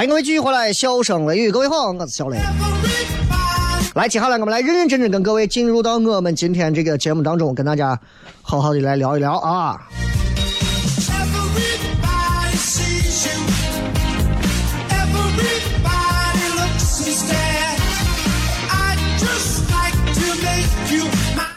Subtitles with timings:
[0.00, 2.38] 欢迎各位继续回来，笑声雷雨，各位好，我是小雷。
[3.94, 8.00] 来，接下来我们来认认真真跟各位进入到我们今天这个节目当中，跟大家
[8.40, 9.78] 好好的来聊一聊啊。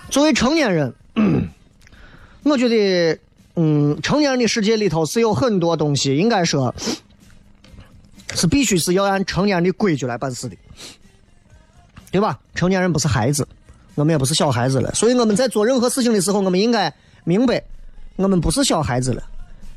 [0.10, 0.94] 作为成年人，
[2.44, 3.18] 我觉得，
[3.56, 6.76] 嗯，成年人的世界里头是有很多东西，应该说。
[8.36, 10.56] 是必须是要按成年人的规矩来办事的，
[12.12, 12.40] 对吧？
[12.56, 13.48] 成年人不是孩子，
[13.96, 16.94] 我们也不是小孩子了，所以我们在做任何事情的时候，我们应该
[17.24, 17.62] 明白，
[18.16, 19.24] 我们不是小孩子了，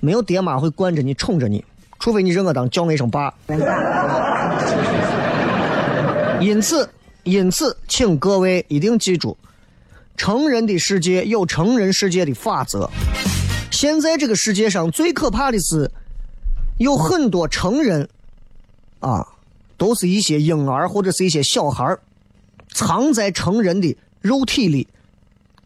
[0.00, 1.64] 没有爹妈会惯着你、宠着你，
[1.98, 3.32] 除非你认我当叫我一声爸。
[6.40, 6.88] 因此，
[7.24, 9.36] 因此，请各位一定记住，
[10.16, 12.88] 成人的世界有成人世界的法则。
[13.70, 15.90] 现在这个世界上最可怕的是，
[16.78, 18.08] 有很多成人。
[19.06, 19.24] 啊，
[19.76, 22.00] 都是一些婴儿或者是一些小孩儿，
[22.74, 24.88] 藏在成人的肉体里，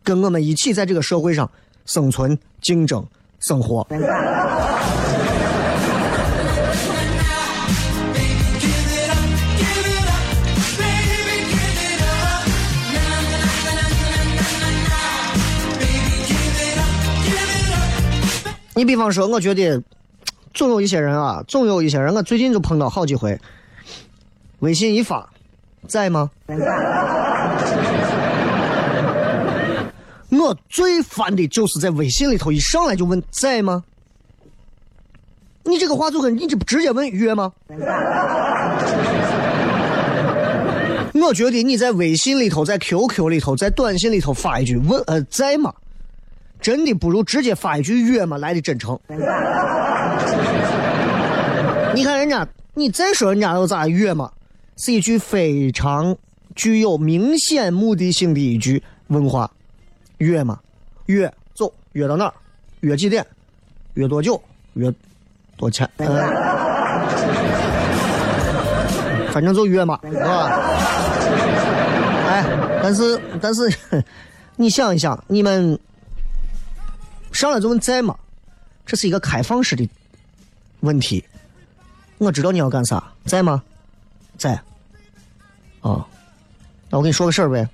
[0.04, 1.50] 跟我们一起在这个社会上
[1.86, 3.02] 生存、竞争、
[3.38, 3.86] 生活。
[18.74, 19.82] 你比方说，我觉得。
[20.52, 23.38] 总有一些人啊，总有一些人，我最近就碰到好几回。
[24.58, 25.28] 微信一发，
[25.86, 26.30] 在吗？
[30.28, 33.84] 我最烦的就是在微信里头一上来就问在吗？
[35.64, 37.52] 你这个话就跟你这不直接问约吗？
[41.14, 45.72] 我觉得你在微信里头、在 QQ 里头、在短信里头发一句问呃在吗？
[46.60, 48.98] 真的不如直接发一句约吗来的真诚。
[51.94, 54.30] 你看人家，你再说人家又咋约嘛？
[54.76, 56.16] 是一句非常
[56.54, 59.50] 具有明显目的性的一句问话，
[60.18, 60.58] 约嘛？
[61.06, 62.32] 约走，约到哪儿？
[62.80, 63.26] 约几点？
[63.94, 64.40] 约多久？
[64.74, 64.90] 约
[65.56, 65.88] 多钱？
[65.98, 66.06] 嗯，
[69.32, 70.60] 反正就约嘛，是吧？
[72.28, 72.44] 哎，
[72.82, 73.70] 但是但是，
[74.56, 75.78] 你想一想，你们
[77.32, 78.16] 上来就问在吗？
[78.84, 79.88] 这是一个开放式的
[80.80, 81.24] 问题。
[82.18, 83.62] 我知道你要干啥，在吗？
[84.36, 84.52] 在。
[85.80, 86.06] 啊，
[86.90, 87.66] 那我跟你说个事儿呗。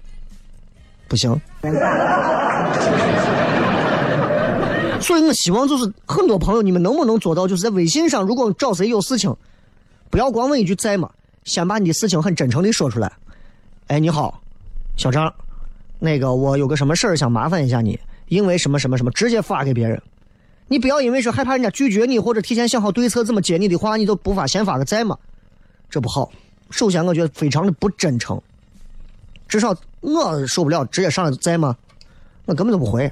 [1.08, 1.41] 不行。
[5.00, 9.35] 所以我希望就是很多朋友，你们能不能做到，就是在微信上，如果找谁有事情，
[10.11, 11.11] 不要光问一句在吗，
[11.44, 13.12] 先把你的事情很真诚的说出来。
[13.87, 14.43] 哎，你好，
[14.97, 15.32] 小张，
[15.99, 20.00] 那个我有个什么事儿想麻烦一下你，因为什么什么什么，直接发给别人。
[20.69, 25.17] 你不要因为说害怕人家拒绝你，或者提前想好对策怎么接你的话，你都不发先发个在吗？
[25.88, 26.31] 这不好。
[26.70, 28.40] 首先，我觉得非常的不真诚。
[29.46, 31.76] 至少我受不了直接上来在吗？
[32.46, 33.11] 我根本都不回。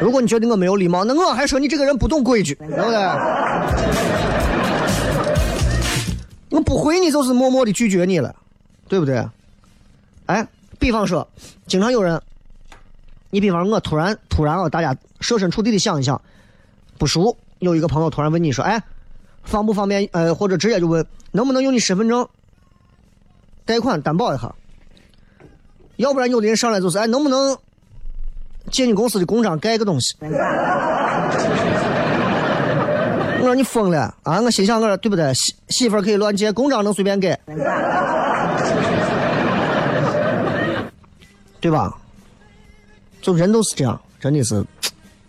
[0.00, 2.96] 如果你觉得我没有礼貌，那我还说你这个人不懂规矩，对不对？
[6.50, 8.34] 我不回你，就是默默的拒绝你了，
[8.88, 9.26] 对不对？
[10.26, 10.46] 哎，
[10.78, 11.26] 比方说，
[11.66, 12.20] 经常有人，
[13.30, 16.20] 你比方我突然突然啊，大家设身处地的想一想，
[16.98, 18.82] 不熟，有一个朋友突然问你说，哎，
[19.42, 20.08] 方不方便？
[20.12, 22.28] 呃，或者直接就问，能不能用你身份证
[23.64, 24.54] 贷款担保一下？
[25.96, 27.58] 要不然有的人上来就是，哎，能不能
[28.70, 30.14] 借你公司的公章盖个东西？
[33.40, 34.40] 我说你疯了啊！
[34.40, 35.32] 我心想，我说对不对？
[35.32, 37.38] 媳媳妇可以乱借，公章能随便盖，
[41.60, 41.92] 对吧？
[43.20, 44.64] 就人都是这样，真的是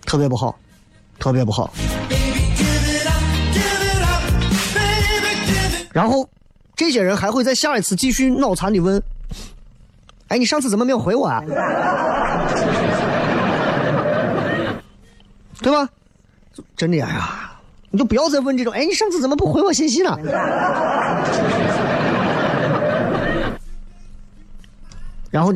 [0.06, 0.56] 特别不好，
[1.20, 1.74] 特别不好。
[5.92, 6.30] 然后
[6.76, 9.02] 这些人还会在下一次继续脑残的问
[10.30, 11.44] ：“哎，你上次怎么没有回我啊？”
[15.62, 15.90] 对吧？
[16.78, 17.52] 真的呀，
[17.90, 18.72] 你就不要再问这种。
[18.72, 20.16] 哎，你上次怎么不回我信息呢？
[25.32, 25.54] 然后，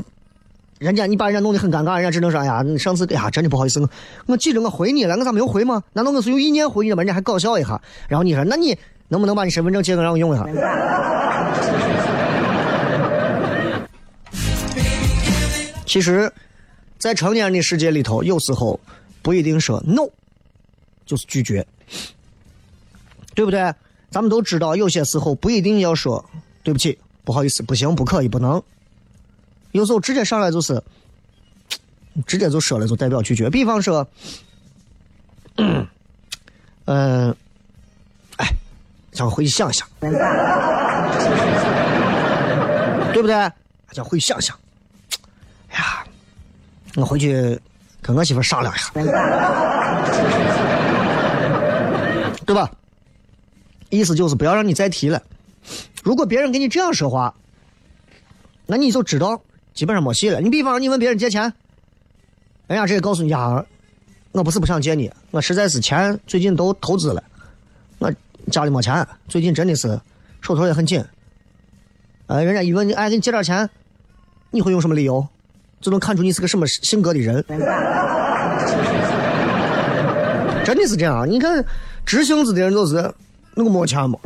[0.84, 3.90] 人家你把人家弄得很尴尬，人家只能说：“哎呀，你上次哎呀，真的不好意思，我
[4.26, 5.82] 我记着我回你了，我咋没有回吗？
[5.94, 7.82] 难道我是有意念回你的吗？”人家还搞笑一下。
[8.10, 8.78] 然后你说：“那你
[9.08, 10.46] 能不能把你身份证借给我让我用一下？”
[15.88, 16.30] 其实，
[16.98, 18.78] 在成年人的世界里头，有时候
[19.22, 20.10] 不一定说 no，
[21.06, 21.66] 就是拒绝，
[23.34, 23.74] 对不对？
[24.10, 26.26] 咱们都知道，有些时候不一定要说
[26.62, 28.62] 对不起、不好意思、不行、不可以、不能。
[29.74, 30.82] 有时候直接上来就是，
[32.26, 33.50] 直接就说了，就代表拒绝。
[33.50, 34.08] 比方说，
[35.58, 35.86] 嗯，
[36.86, 37.36] 呃，
[38.38, 38.48] 哎，
[39.12, 39.88] 想回去想想，
[43.14, 43.52] 对不对？
[43.92, 44.58] 想回去想想。
[45.70, 46.06] 哎呀，
[46.96, 47.60] 我回去
[48.02, 48.90] 跟我媳妇商量一下，
[52.46, 52.72] 对吧？
[53.90, 55.22] 意思就是不要让你再提了。
[56.04, 57.34] 如果别人跟你这样说话，
[58.66, 59.42] 那你就知道
[59.74, 60.40] 基本上没戏了。
[60.40, 61.42] 你比方说你问别人借钱，
[62.68, 63.66] 人家直接告诉你呀，
[64.32, 67.24] 我不是不想借你，我实在是钱最近都投资了，
[68.00, 68.12] 我
[68.52, 70.00] 家里没钱，最近真的是
[70.42, 71.04] 手头也很紧。
[72.28, 73.70] 呃，人家一问你，哎，给你借点钱，
[74.52, 75.28] 你会用什么理由？
[75.82, 77.44] 就能看出你是个什么性格的人。
[80.64, 81.64] 真的是这样，你看
[82.06, 83.14] 直性子的人就是
[83.54, 84.18] 那个没钱嘛，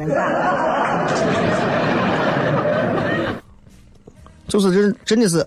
[4.47, 5.45] 就是真真的是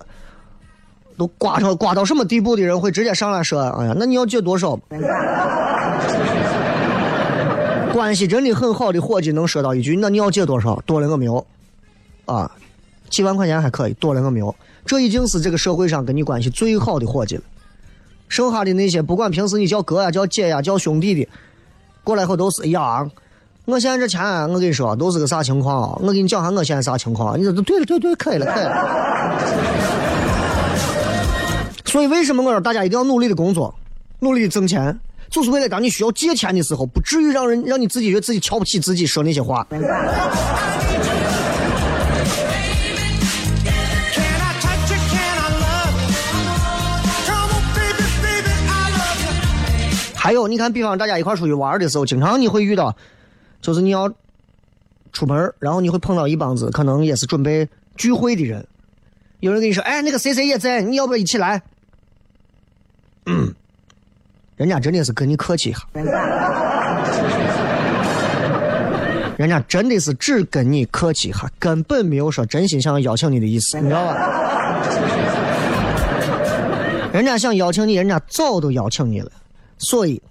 [1.16, 4.78] 都瓜到瓜到什么地步的人会直接上来说：“哎呀，那你要借多少？”
[7.92, 10.80] 关系真的很好的伙计能说到一句：“那你要借多少？
[10.86, 11.44] 多了我没有。”
[12.26, 12.50] 啊，
[13.08, 14.54] 几万块钱还可以，多了我没有。
[14.86, 17.42] 这已经是这个社会上跟你关系最好的伙计了。
[18.28, 21.28] 剩下的那些，不管平时你叫哥呀、叫姐呀、叫兄弟的，
[22.04, 23.10] 过来后都是哎呀，
[23.70, 24.20] 我现在这钱，
[24.50, 25.92] 我跟你说都是个啥情况？
[25.92, 27.38] 啊我给你讲下我现在啥情况。
[27.38, 28.74] 你说对了，对对，可以了，可以了。
[31.84, 33.72] 所以为什么我说大家一定要努力的工作，
[34.18, 34.98] 努力的挣钱，
[35.30, 39.64] 就是为了当你需要借钱的时候，不至于让人让你自己觉得自己瞧不起自己，说那些话。
[50.16, 52.94] 还有，你看，比方大家一块出去玩的时候，经常你会遇到，
[53.60, 54.12] 就是你要
[55.12, 58.66] 出门，然后你会碰到一帮子可能也是准备聚会的人，
[59.40, 61.62] 有人跟你说：“哎，那个谁谁也在，你要不要一起来？”
[63.26, 63.54] 嗯，
[64.56, 65.80] 人家真的是跟你客气一下，
[69.36, 74.16] 人家真的是只跟你客气一下，根本没有说真心想邀请你的意思，你知道吧？
[77.12, 79.30] 人家想邀请你，人家早都邀请你了。
[79.78, 80.22] 所以，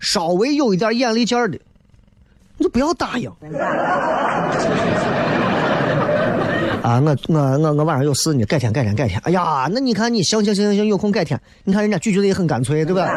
[0.00, 1.58] 稍微有一点眼力劲儿的，
[2.68, 3.28] 不要答应。
[6.82, 9.20] 啊，我我我我晚上有事呢，改天改天改天。
[9.24, 11.40] 哎呀，那你看你行行行行行，有空改天。
[11.64, 13.08] 你看人家拒绝的也很干脆，对吧？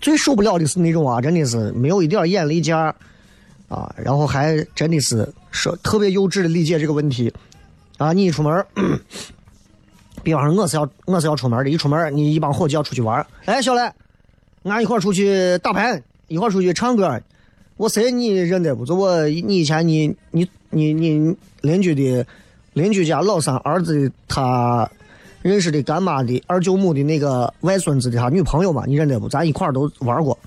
[0.00, 2.94] 最受不了的是那种啊，真的是没有一点眼力见儿
[3.68, 7.32] 啊，然后还真的是说特别幼稚的理解这个问题
[7.98, 8.12] 啊。
[8.12, 8.64] 你一出门。
[10.22, 13.90] 比方说我是要我是要出门的，一出门你一帮伙计要出去玩哎，小磊，
[14.64, 17.20] 俺一块儿出去打牌，一块出去唱歌。
[17.76, 18.86] 我谁你认得不？
[18.86, 22.24] 就我你以前你你你你邻居的
[22.74, 24.88] 邻居家老三儿子的他
[25.42, 29.28] 认识的干妈的二舅母的那个外孙子的他女朋友嘛，你认得不？
[29.28, 30.38] 咱一块都玩过。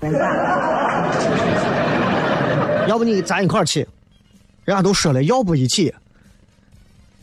[2.88, 3.86] 要不你咱一块去？
[4.64, 5.94] 人家都说了，要不一起。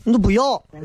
[0.04, 0.62] 你都不要，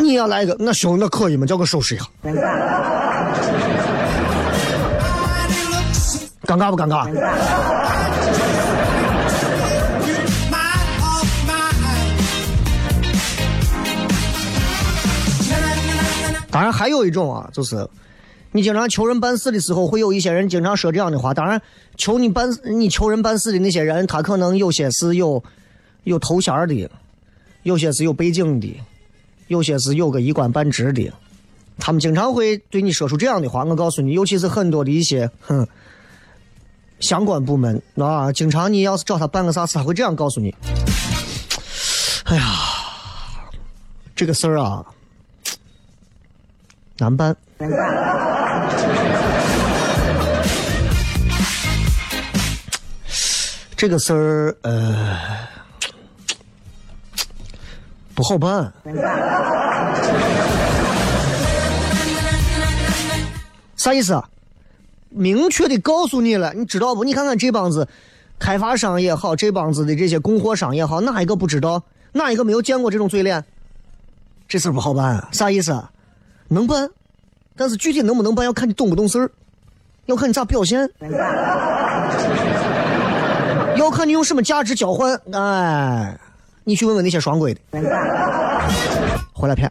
[0.00, 1.44] 你要来一个，那行，那可以吗？
[1.46, 2.04] 叫我收拾一下。
[6.48, 7.04] 尴尬不尴尬？
[16.50, 17.86] 当然还有一种啊，就是
[18.50, 21.34] 你经常求人办事的时候，会有一些人经常说这样的话。
[21.34, 21.60] 当然，
[21.98, 25.44] 求你办你求人办事的那些人，他可能有些是有
[26.04, 26.90] 有头衔的，
[27.62, 28.80] 有些是有背景的，
[29.48, 31.12] 有些是有个一官半职的。
[31.78, 33.64] 他们经常会对你说出这样的话。
[33.64, 35.68] 我告诉你，尤其是很多的一些哼
[37.00, 40.54] 相关部门啊，经常你要是找他办个啥事，他会这样告诉你
[42.26, 42.42] ：“哎呀，
[44.16, 44.84] 这个事儿啊。”
[46.98, 47.36] 难办。
[53.76, 55.16] 这个事儿，呃，
[58.12, 58.72] 不好办。
[63.76, 64.28] 啥意思啊？
[65.18, 67.02] 明确的告诉你了，你知道不？
[67.02, 67.88] 你看看这帮子
[68.38, 71.82] 开发商也好，这帮子的这些供货商也好，哪一个不知道？
[72.12, 73.44] 哪一个没有见过这种嘴脸？
[74.46, 75.84] 这事不好办，啥意思？
[76.48, 76.88] 能办，
[77.56, 79.30] 但是具体能不能办，要看你懂不懂事儿，
[80.06, 80.88] 要看你咋表现，
[83.76, 85.20] 要看你用什么价值交换。
[85.32, 86.18] 哎，
[86.64, 87.60] 你去问问那些双规的，
[89.34, 89.70] 回来骗。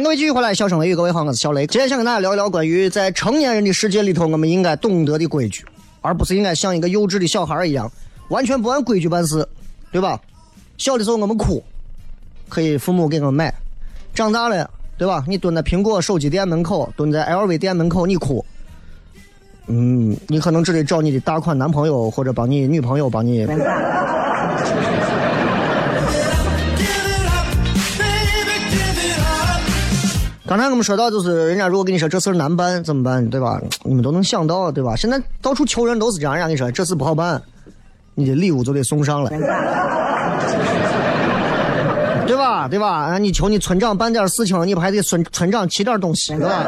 [0.00, 1.66] 迎各位继续回来，笑声雷雨，各位好，我是小雷。
[1.66, 5.62] 今天想跟大家聊一聊关于在成年人的世界里头，我们应该懂得的规矩，
[6.00, 7.90] 而不是应该像一个幼稚的小孩一样，
[8.30, 9.46] 完全不按规矩办事，
[9.92, 10.18] 对吧？
[10.78, 11.62] 小的时候我们哭，
[12.48, 13.52] 可以父母给我们买；
[14.14, 15.22] 长大了，对吧？
[15.28, 18.42] 你蹲在苹果手机店门口，蹲在 LV 店门口，你哭，
[19.66, 23.46] 嗯，你可能只得找你的大款男朋友或者帮你女朋友帮你。
[30.50, 33.60] 刚才我们说到，就是人家如果跟你说这事儿难办，怎么办，对吧？
[33.84, 34.96] 你们都能想到，对吧？
[34.96, 37.40] 现在到处求人都是这样，人家跟你说这事不好办，
[38.16, 39.30] 你的礼物就得送上来，
[42.26, 42.66] 对吧？
[42.66, 43.16] 对吧？
[43.16, 46.66] 你求你村长办点事情，你不还得村村长提点东西，对吧？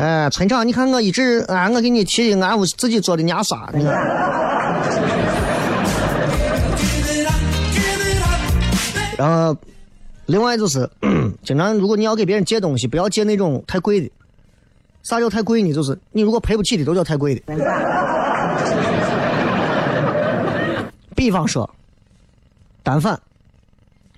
[0.00, 3.92] 哎，村长，你看我一直俺，我给你提的俺屋自己做的牙刷，你看。
[9.18, 9.54] 然后。
[10.28, 10.86] 另外就是，
[11.42, 14.10] 经常如果你要给别人借东西，不要借那种太贵的。
[15.02, 15.72] 啥叫太贵呢？
[15.72, 17.40] 就是你如果赔不起的，都叫太贵的。
[21.16, 21.70] 比方说，
[22.82, 23.18] 单反，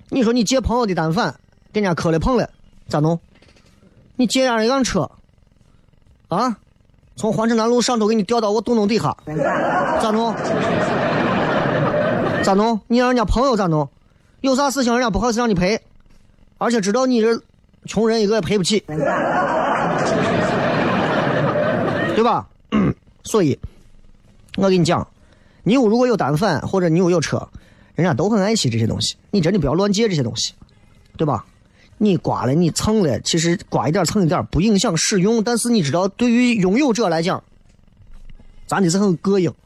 [0.09, 1.33] 你说你借朋友的单反，
[1.71, 2.49] 给人家磕了碰了，
[2.89, 3.17] 咋弄？
[4.17, 5.09] 你借人家一辆车，
[6.27, 6.57] 啊，
[7.15, 9.15] 从环城南路上头给你掉到我洞洞底下，
[10.01, 10.35] 咋弄？
[12.43, 12.81] 咋弄？
[12.87, 13.87] 你让人家朋友咋弄？
[14.41, 15.79] 有啥事情人家不好意思让你赔。
[16.61, 17.41] 而且知道你这
[17.87, 18.79] 穷人一个也赔不起，
[22.15, 22.47] 对吧？
[23.25, 23.57] 所以，
[24.57, 25.07] 我跟你讲，
[25.63, 27.49] 你如果有单反或者你有有车，
[27.95, 30.53] 人家都很爱惜这些东西，你真的不要乱借这些东西，
[31.17, 31.43] 对吧？
[31.97, 37.43] 你刮了，你蹭了，其实刮一点蹭一点不影响使用，但是你知道，对于拥有者来讲，
[38.67, 39.51] 咱的是很膈应。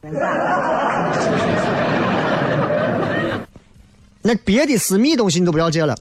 [4.22, 5.94] 那别的私密东西你都不要借了，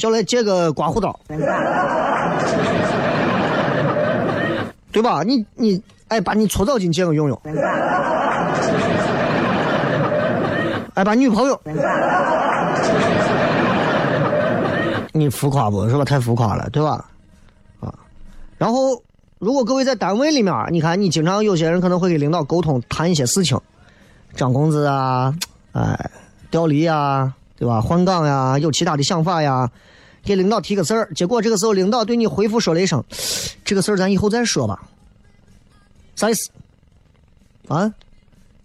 [0.00, 1.14] 小来借个刮胡刀，
[4.90, 5.22] 对吧？
[5.22, 7.38] 你你哎，把你搓澡巾借我用用，
[10.94, 11.60] 哎，把女朋友。
[15.12, 16.04] 你浮夸不是吧？
[16.04, 17.04] 太浮夸了，对吧？
[17.80, 17.92] 啊，
[18.56, 19.02] 然后
[19.38, 23.60] 如果各位在单位里面，你看你经常有些人可能会跟领导沟通谈一些事情，
[24.34, 25.34] 涨工资啊，
[25.72, 26.10] 哎，
[26.50, 27.78] 调离啊，对吧？
[27.80, 29.70] 换岗呀，有其他的想法呀，
[30.24, 33.04] 给领导提个事儿，结果这个时候领导对你回复说了一声
[33.62, 34.80] ：“这个事儿咱以后再说吧。”
[36.16, 36.48] 啥意思？
[37.68, 37.92] 啊？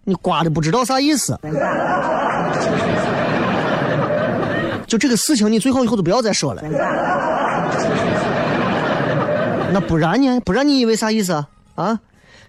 [0.06, 1.38] 你瓜的不知道啥意思？
[4.88, 6.62] 就这个事情，你最好以后都不要再说了。
[9.74, 10.40] 那不然呢？
[10.46, 12.00] 不然你以为啥意思啊？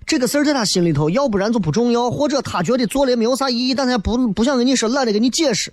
[0.07, 5.73] 这个事儿在他心里头，要不然就不重要，或者他觉得做了也没有啥意义，但他不不想跟你说，懒得跟你解释，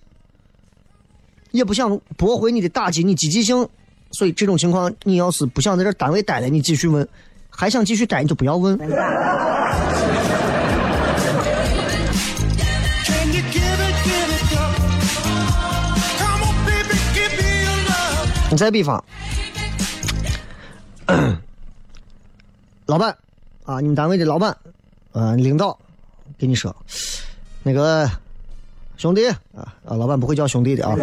[1.54, 3.70] 也不想驳回你的打击，你积极性。
[4.12, 7.04] 所以这种情况，你要是不想在这单位待了，你继续问；
[7.50, 8.78] 还想继续待，你就不要问。
[18.52, 19.04] 你再比方，
[22.86, 23.18] 老板
[23.66, 24.56] 啊，你们单位的老板，
[25.14, 25.76] 呃，领导
[26.38, 26.76] 跟你说，
[27.64, 28.08] 那个
[28.98, 30.96] 兄弟啊啊，老板不会叫兄弟的啊，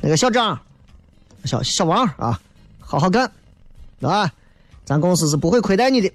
[0.00, 0.58] 那个小张，
[1.44, 2.40] 小小王啊，
[2.78, 3.30] 好好干，
[4.02, 4.30] 啊，
[4.84, 6.10] 咱公司是不会亏待你的。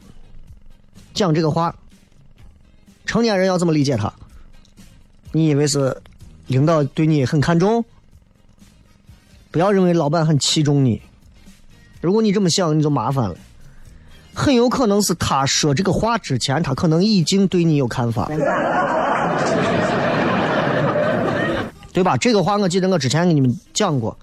[1.14, 1.74] 讲这个话，
[3.06, 4.12] 成年人要这么理解他？
[5.32, 6.02] 你以为是？
[6.48, 7.84] 领导对你很看重，
[9.50, 11.02] 不要认为老板很器重你。
[12.00, 13.36] 如果你这么想，你就麻烦了。
[14.36, 18.30] 很有可能是他说这个话之前，他可能已经对你有看法，
[21.94, 22.18] 对吧？
[22.18, 24.16] 这个话我记得我之前给你们讲过。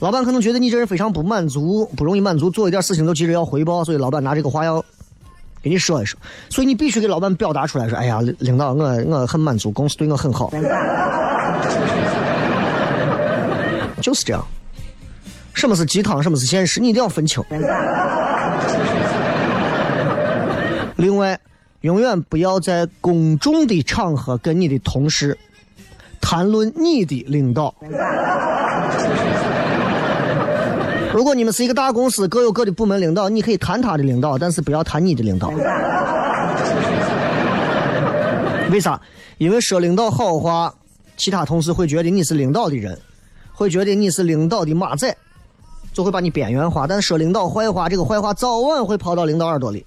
[0.00, 4.84] 老板可能觉得你这人非常不满足，不容易满足，做一点事情都急着要回报，所以老板拿这个话要
[5.62, 6.18] 给你说一说。
[6.50, 10.50] 所以你必须给老板表达出来，说：“哎呀，领导，我我很满足，公司对我很好。”
[14.02, 14.44] 就是这样，
[15.54, 17.42] 什么是鸡汤，什么是现实，你一定要分清。
[20.96, 21.38] 另外，
[21.82, 25.38] 永远不要在公众的场合跟你的同事
[26.20, 27.74] 谈论你的领导。
[31.12, 35.48] 如果你们是一个大公司，各有各的部门领导，你可以谈他的领导，但是不要谈你的领导。
[38.70, 39.00] 为啥？
[39.38, 40.74] 因为说领导好话。
[41.18, 42.98] 其他同事会觉得你是领导的人，
[43.54, 45.16] 会觉得你是领导的马仔，
[45.90, 46.86] 就会把你边缘化。
[46.86, 49.82] 但是说领导坏话，这个坏话早晚会跑到领导耳朵里，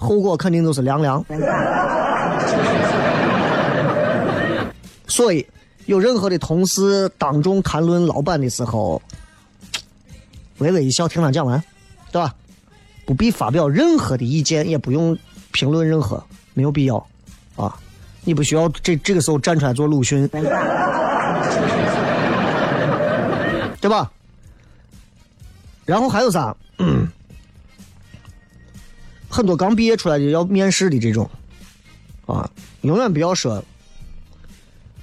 [0.00, 1.24] 后果肯定都是凉凉。
[5.06, 5.46] 所以，
[5.86, 9.02] 有任何的同事当众谈论老板的时候，
[10.58, 11.62] 微微一笑，听他讲完，
[12.10, 12.34] 对吧？
[13.04, 15.16] 不必发表任何的意见，也不用
[15.52, 17.06] 评论任何，没有必要，
[17.56, 17.76] 啊。
[18.22, 20.42] 你不需要这这个时候站出来做鲁迅，对
[23.88, 24.10] 吧？
[25.86, 26.54] 然后还有啥？
[29.30, 31.30] 很多刚毕业出来的要面试的这种，
[32.26, 32.50] 啊，
[32.82, 33.62] 永远不要说。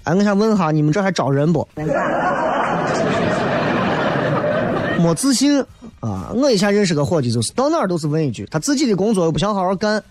[0.04, 1.68] 哎，我想问哈，你们这还招人不？
[5.00, 5.64] 没自信
[6.00, 6.32] 啊！
[6.34, 10.04] 我以前认识个伙计，就是到哪儿都是问一句，他自己的工作又不想好好干，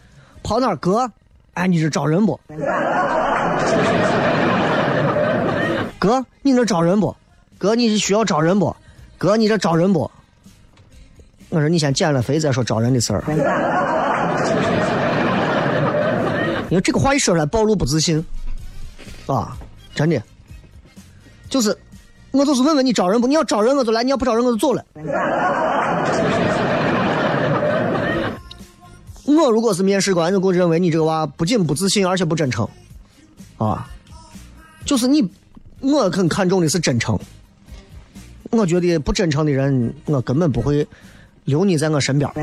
[0.43, 1.11] 跑哪儿哥？
[1.55, 2.39] 哎，你这招人不？
[5.99, 7.17] 哥，你这招人不？
[7.59, 8.75] 哥，你是需要招人不？
[9.19, 10.11] 哥，你这招人不？
[11.49, 13.23] 我说你先减了肥再说招人的事儿。
[16.71, 18.25] 因为这个话一说出来，暴露不自信，
[19.27, 19.57] 啊，
[19.95, 20.21] 真的，
[21.49, 21.77] 就是
[22.33, 23.27] 我就是问问你招人不？
[23.27, 24.85] 你要招人我就来，你要不招人我就走了。
[29.25, 32.69] 我如果是面试官，就给我认为你这个娃不仅不自信，而且不真诚，
[33.59, 33.89] 啊，
[34.85, 35.29] 就是你，
[35.81, 37.19] 我很看重的是真诚。
[38.51, 40.87] 我觉得不真诚的人，我根本不会
[41.45, 42.31] 留你在我身边，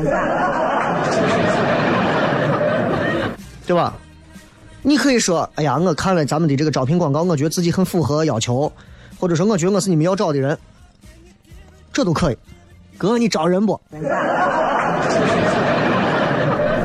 [3.66, 3.94] 对吧？
[4.86, 8.70] 你可以说，哎呀，我看了咱们的这个招聘广告，我觉得自己很符合要求，
[9.18, 10.58] 或者说我觉得我是你们要招的人，
[11.90, 12.36] 这都可以。
[12.98, 13.80] 哥，你招人不？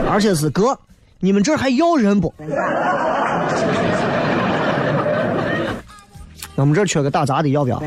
[0.10, 0.80] 而且是哥，
[1.20, 2.34] 你们这还要人不？
[6.56, 7.80] 我们这缺个打杂的，要不要？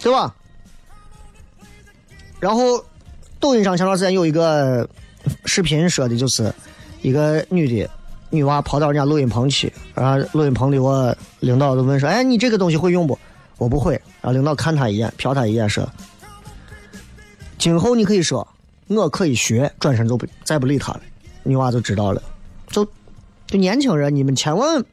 [0.00, 0.34] 对吧？
[2.38, 2.84] 然后，
[3.40, 4.88] 抖音上前段时间有一个
[5.44, 6.52] 视频说的，就是
[7.02, 7.88] 一个女的
[8.30, 13.18] 女娃跑到人家录音棚去，然后录音棚里我领导就问说：“哎，你这个东西会用不？”
[13.58, 13.94] 我不会。
[14.20, 15.88] 然后领导看她一眼，瞟她一眼说
[17.58, 18.46] ：“今后你可以说
[18.86, 21.00] 我可以学。”转身就不再不理她了。
[21.42, 22.22] 女娃就知道了。
[22.68, 22.84] 就
[23.46, 24.84] 就年轻人，你们千万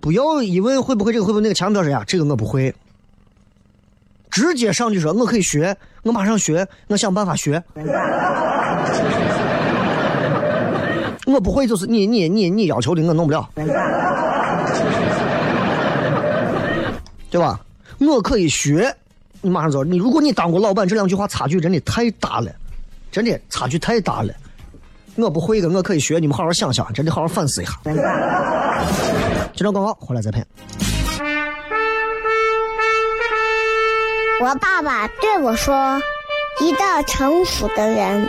[0.00, 2.74] 不要一问会不会这个会不会那个，千万不要说呀，这个我不会。
[4.28, 7.62] 直接上去说我可以学，我马上学，我想办法学。
[11.26, 13.48] 我不会，就是你你你你要求的我弄不了，
[17.30, 17.60] 对吧？
[17.98, 18.94] 我可以学，
[19.40, 19.82] 你马上走。
[19.82, 22.50] 你如果你当过老板，这两句话差距真的太大了，
[23.10, 24.32] 真的差距太大了。
[25.16, 27.72] 我不会的，我可以学，你们好好想想，真的好好反思一下。
[29.54, 30.44] 接着广告，回来再拍。
[34.40, 36.00] 我爸爸对我说
[36.60, 38.28] ：“一个成熟的人，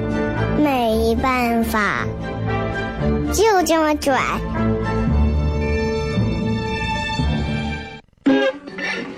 [0.61, 2.05] 没办法，
[3.33, 4.21] 就这么拽。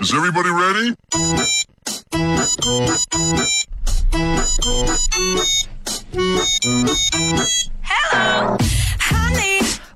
[0.00, 0.94] Is everybody ready?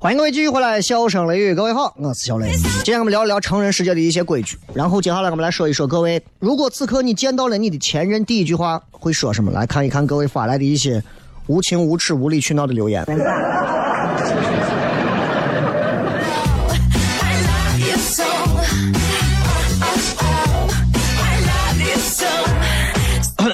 [0.01, 2.53] 欢迎各位继续回来，笑声雷雨，各位好，我是小雷。
[2.85, 9.51] 今天我们聊一聊成人世界的一些规矩，然后接下来我们来说一说各位，如果此刻你见到了你的前任，第一句话会说什么？
[9.51, 11.03] 来看一看各位发来的一些
[11.49, 13.05] 无情、无耻、无理取闹的留言。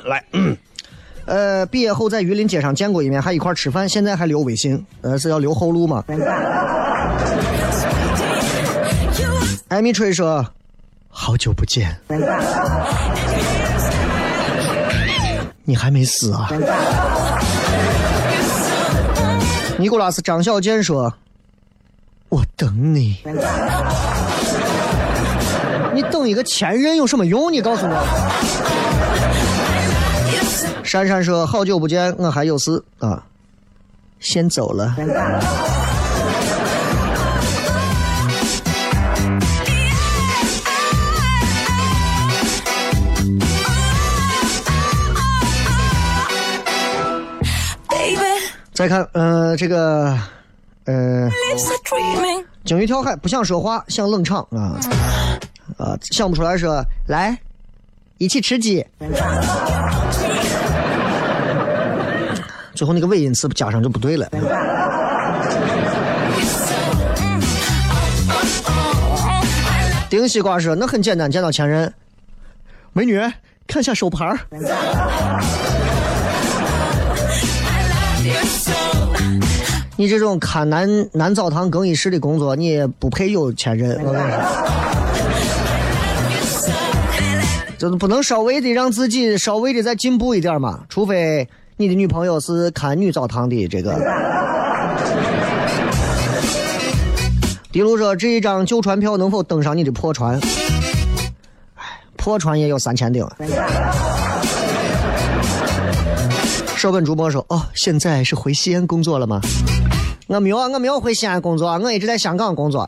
[0.07, 0.23] 来，
[1.25, 6.05] 呃，毕业后在榆林街上见过一面，还一块吃饭，现在还留微信，呃，是要留后路吗？
[9.69, 10.45] 艾米吹说
[11.09, 11.97] ：“好久不见，
[15.65, 16.51] 你还没死啊？”
[19.85, 21.13] 尼古拉斯张小健说
[22.31, 23.19] ：“我等你，
[25.93, 27.53] 你等一个前任有什么用？
[27.53, 27.93] 你告诉我。”
[30.83, 33.23] 珊珊说：“好久不见，我还有事啊，
[34.21, 34.97] 先走了。”
[48.75, 50.19] 再看，呃，这个，
[50.87, 51.31] 呃，
[52.65, 54.75] 鲸鱼跳海不想说话，想冷场啊，
[55.79, 57.39] 啊，想不出来说来，
[58.19, 58.85] 一起吃鸡。
[62.75, 64.29] 最后那个尾音词加上就不对了。
[70.11, 71.95] 丁西瓜说：“那很简单，见到前任，
[72.93, 73.21] 美女，
[73.69, 74.37] 看下手牌。”
[79.97, 83.99] 你这种看男男澡堂更衣室的工作，你也不配有前任。
[84.05, 84.41] 我跟你说，
[87.79, 91.49] 就是不能稍微的让自己稍微的再进步一点嘛，除非。
[91.77, 93.95] 你的女朋友是看女澡堂的这个。
[97.73, 100.39] 迪卢说：“这一张旧船票能否登上你的破船？
[101.75, 101.83] 哎，
[102.17, 103.27] 破船也有三千顶。”
[106.85, 109.41] 少本主播说：“哦，现在是回西安工作了吗？”
[110.29, 112.87] 我没有，我没有回西安工作，我一直在香港工作。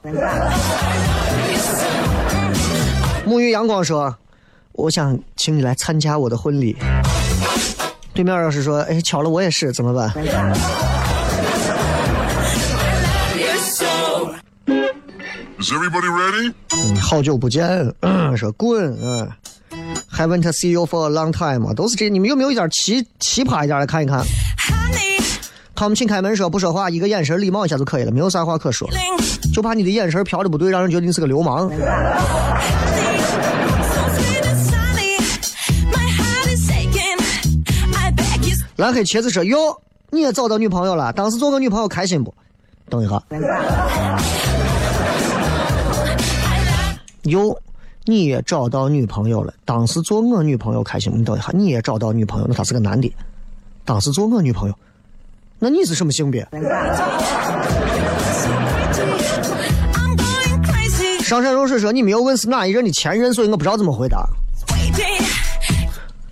[3.26, 4.14] 沐浴阳光说
[4.76, 6.76] ：“我想请你来参加我的婚礼。”
[8.12, 10.12] 对面要是说，哎，巧了，我也是，怎么办？
[16.76, 17.66] 嗯，好久不见，
[18.36, 19.26] 说滚，嗯
[20.16, 24.24] ，Haven't seen you for a long time，都是这，你们有没有一点奇奇葩一点来看一看？
[25.74, 28.88] 他们请开门说不说话，一个眼神礼貌一下就可以了，没有啥话可说，
[29.52, 31.70] 就怕你的眼神飘的不对，让人觉得你是个流氓。
[38.76, 39.74] 蓝黑茄子说：“哟，
[40.10, 41.10] 你也找到女朋友了？
[41.14, 42.34] 当时做个女朋友开心不？”
[42.90, 43.22] 等一下。
[47.22, 47.58] 哟，
[48.08, 49.52] 你也找到女朋友了？
[49.64, 51.18] 当时做我女朋友开心不？
[51.18, 52.46] 你等一下，你也找到女朋友？
[52.48, 53.12] 那他是个男的。
[53.84, 54.74] 当时做我女朋友，
[55.58, 56.46] 那你是什么性别？
[61.22, 64.24] 上善若水说：“你没有问是哪一任的前任，所以我不知道怎么回答。”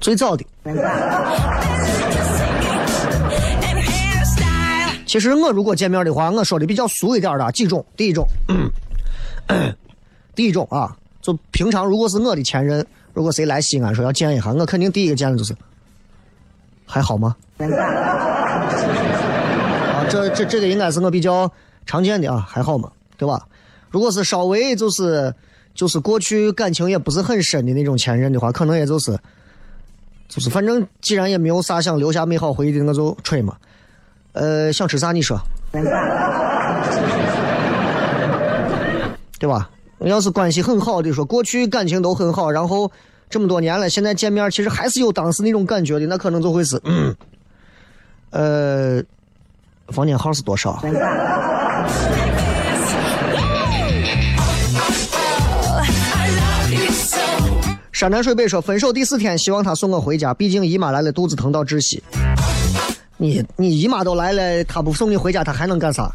[0.00, 0.44] 最早的。
[5.04, 7.84] 其实我如果见面的话，我说的比较俗一点的几种。
[7.96, 8.24] 第一种，
[10.34, 15.56] 第一种啊，就平常如果是我的前任，如果谁来西安说要见一下，我肯定第一个见的就是
[16.84, 17.34] 还好吗？
[17.56, 17.64] 啊，
[20.10, 21.50] 这这这个应该是我比较
[21.86, 22.90] 常见的啊，还好吗？
[23.16, 23.40] 对吧？
[23.90, 25.34] 如果是稍微就是
[25.74, 29.18] 就是过去感情也不是很深的那种前任的话，可能也就是
[30.28, 33.56] 就是反正既然也没有啥想留下美好回忆的，我就吹嘛。
[34.32, 35.40] 呃，想吃啥你说，
[39.38, 39.70] 对吧？
[40.08, 42.90] 要是关系很好的说，过去感情都很好，然后
[43.30, 46.80] 这么多年了，现在见面其实还是有当时那种感觉的，那可能就会是，
[48.30, 49.02] 呃，
[49.88, 50.82] 房间号是多少？
[57.92, 62.02] 山南水北说分手第四天，希望他送我回家，毕竟姨妈来了，肚子疼到窒息。
[63.16, 66.12] 你你姨妈都来了，他不送你回家，他还能干啥？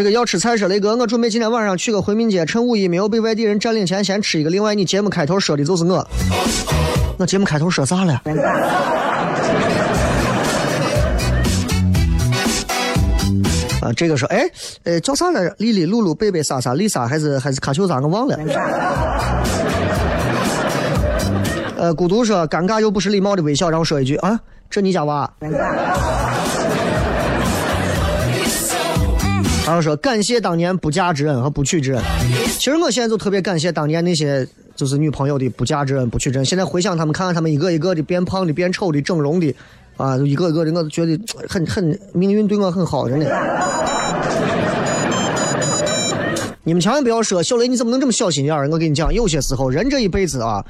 [0.00, 4.48] 这个要吃菜说雷哥，我准备今天晚上去个回民街，趁五一没有被外地人占领前先吃一个。
[4.48, 6.08] 另外，你节目开头说的就是我，
[7.18, 8.14] 我节目开头说啥了？
[13.82, 14.48] 啊，这个说，哎，
[14.84, 15.54] 呃，叫啥来着？
[15.58, 18.00] 丽丽、露露、贝贝、莎莎、丽莎，还是还是卡秋莎？
[18.00, 18.38] 我忘了。
[21.76, 25.30] 呃，孤独说，尴尬又不失礼貌的微笑，然后说一句啊，这你家娃。
[29.70, 32.02] 然后说感谢当年不嫁之恩和不娶之恩。
[32.58, 36.44] 其实我现在就特别感谢当年那些就是女朋友的不嫁之恩、不娶之恩。
[36.44, 39.54] 现在回想他们，看看他们一个一个的变胖的、变丑的、整容的。
[39.96, 41.16] 啊，一个一个的，我都觉得
[41.48, 43.26] 很很命运对我很好，真的。
[46.64, 48.68] 你们千万不要说小雷，你怎么能这么小心眼儿？
[48.70, 50.64] 我跟你讲，有些时候人这一辈子啊，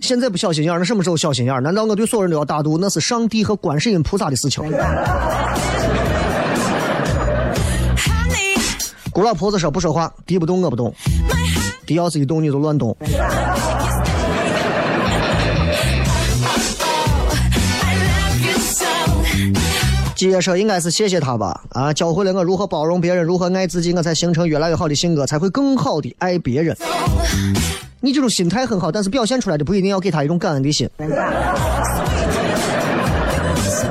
[0.00, 1.60] 现在不小心眼儿，那什么时候小心眼儿？
[1.60, 2.78] 难道我对所有人都要大度？
[2.78, 4.64] 那是上帝和观世音菩萨的事情。
[9.16, 10.94] 古老婆子说不说话，敌不动我不动，
[11.86, 12.94] 敌要是一动你就乱动。
[20.14, 26.76] 接说应该是谢谢他吧，啊，教会了我如何包容别人，如何爱自己，我才形成越来越好的性格，才会更好的爱别人。
[28.00, 30.86] 你这种心态很好，但是表现出来的不一定要给他一种感恩的心。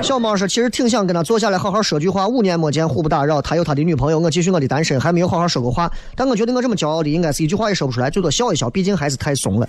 [0.05, 2.27] 小猫说，其实挺想跟他坐下来好好说句话。
[2.27, 3.41] 五年没见，互不打扰。
[3.41, 5.91] 他有他的女朋友，我继续我的单身，还没有好好说过话。
[6.15, 8.69] 但我觉得我这么骄傲的，应该是一句话也说不出来，最多笑一笑。
[8.69, 9.67] 毕竟还是太怂了，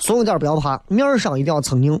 [0.00, 2.00] 怂一点不要怕，面上一定要蹭硬。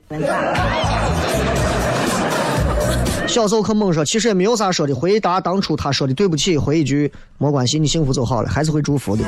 [3.28, 4.92] 小时候可猛说，其实也没有啥说的。
[4.92, 9.22] 回答当初他说的对不起，回一句没关系，你幸福就好了，还是会祝福的。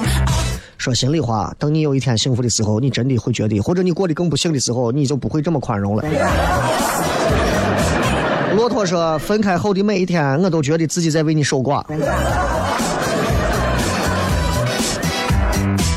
[0.77, 6.03] 说心里话，等你有一天幸福的时候，你真的会觉得，或者你过得更不幸的时候，你就不会这么宽容了。
[8.79, 11.83] 我说，分开后的每一天，我都觉得自己在为你守寡。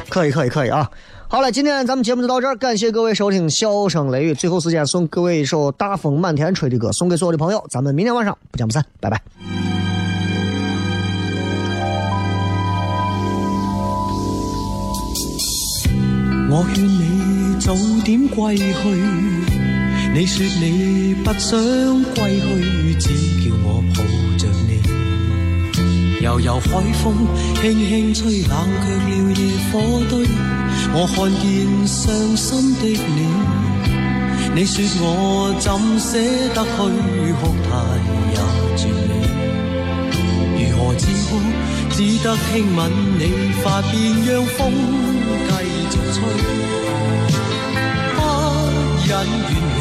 [0.10, 0.90] 可以，可以，可以啊。
[1.28, 9.22] 好了，今天咱们节目就到这儿，感谢各位收听《笑声雷雨》，最后时间送各位一首《大风满天吹》的歌，送给所有的朋友，咱们明天晚上不见不散，拜拜。
[16.50, 19.51] 我劝你早点归去，
[20.14, 21.58] 你说你不想
[22.16, 23.08] 归去，只
[23.40, 24.04] 叫我抱
[24.38, 24.70] 着你。
[26.22, 26.68] 悠悠海
[27.02, 27.16] 风
[27.62, 29.74] 轻轻吹，冷却了夜火
[30.10, 30.28] 堆。
[30.94, 31.44] 我看见
[31.88, 33.20] 伤心的你，
[34.54, 36.20] 你说我怎舍
[36.54, 36.70] 得去
[37.40, 37.70] 哭，太
[38.34, 38.36] 也
[38.76, 39.10] 绝美。
[40.60, 41.40] 如何止哭？
[41.92, 42.80] 只得轻吻
[43.18, 43.22] 你
[43.64, 43.92] 发边，
[44.28, 44.60] 让风
[45.48, 45.52] 继
[45.90, 46.20] 续吹，
[48.18, 48.20] 不
[49.08, 49.12] 忍远
[49.50, 49.81] 离。